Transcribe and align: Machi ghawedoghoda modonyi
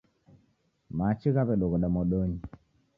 Machi 0.97 1.29
ghawedoghoda 1.35 1.87
modonyi 1.95 2.39